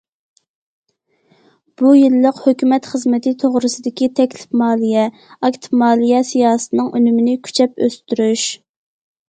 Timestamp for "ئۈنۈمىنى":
7.01-7.39